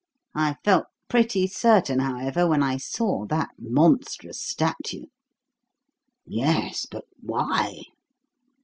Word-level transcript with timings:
I 0.33 0.55
felt 0.63 0.87
pretty 1.09 1.45
certain, 1.45 1.99
however, 1.99 2.47
when 2.47 2.63
I 2.63 2.77
saw 2.77 3.27
that 3.27 3.49
monstrous 3.59 4.41
statue." 4.41 5.05
"Yes, 6.25 6.87
but 6.87 7.05
why?" 7.21 7.83